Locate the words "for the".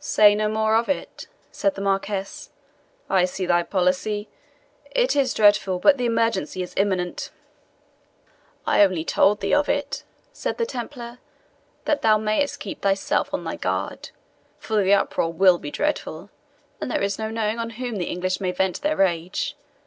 14.58-14.94